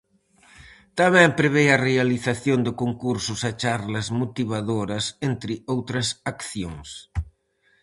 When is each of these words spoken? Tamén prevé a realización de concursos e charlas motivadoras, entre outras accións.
Tamén 0.99 1.29
prevé 1.39 1.65
a 1.71 1.81
realización 1.87 2.59
de 2.65 2.71
concursos 2.83 3.39
e 3.49 3.51
charlas 3.61 4.07
motivadoras, 4.21 5.05
entre 5.29 5.53
outras 5.73 6.07
accións. 6.33 6.89